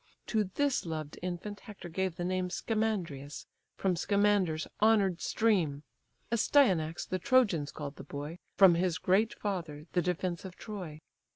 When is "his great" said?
8.73-9.35